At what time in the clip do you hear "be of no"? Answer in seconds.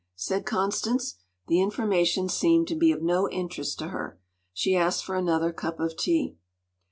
2.75-3.29